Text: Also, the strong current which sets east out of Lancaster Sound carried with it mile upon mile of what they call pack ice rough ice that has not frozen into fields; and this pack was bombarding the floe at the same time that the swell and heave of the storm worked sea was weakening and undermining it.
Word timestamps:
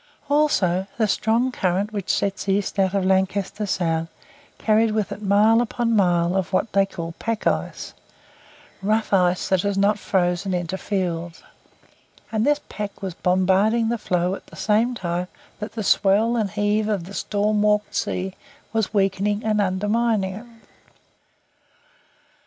Also, 0.29 0.87
the 0.97 1.07
strong 1.07 1.51
current 1.51 1.93
which 1.93 2.09
sets 2.09 2.49
east 2.49 2.79
out 2.79 2.95
of 2.95 3.05
Lancaster 3.05 3.67
Sound 3.67 4.07
carried 4.57 4.93
with 4.93 5.11
it 5.11 5.21
mile 5.21 5.61
upon 5.61 5.95
mile 5.95 6.35
of 6.35 6.51
what 6.51 6.73
they 6.73 6.87
call 6.87 7.11
pack 7.19 7.45
ice 7.45 7.93
rough 8.81 9.13
ice 9.13 9.49
that 9.49 9.61
has 9.61 9.77
not 9.77 9.99
frozen 9.99 10.55
into 10.55 10.75
fields; 10.75 11.43
and 12.31 12.47
this 12.47 12.61
pack 12.67 13.03
was 13.03 13.13
bombarding 13.13 13.89
the 13.89 13.97
floe 13.99 14.33
at 14.33 14.47
the 14.47 14.55
same 14.55 14.95
time 14.95 15.27
that 15.59 15.73
the 15.73 15.83
swell 15.83 16.35
and 16.35 16.49
heave 16.49 16.87
of 16.89 17.03
the 17.03 17.13
storm 17.13 17.61
worked 17.61 17.93
sea 17.93 18.33
was 18.73 18.95
weakening 18.95 19.43
and 19.45 19.61
undermining 19.61 20.33
it. 20.33 20.45